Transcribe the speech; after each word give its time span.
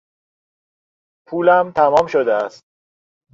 پولم 1.27 1.71
تمام 1.71 2.07
شده 2.07 2.33
است. 2.33 2.63